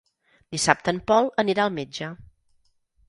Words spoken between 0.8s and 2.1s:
en Pol anirà al metge.